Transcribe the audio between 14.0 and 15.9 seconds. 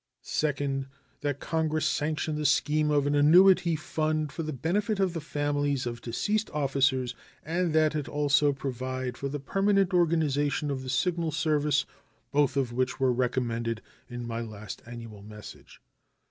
in my last annual message.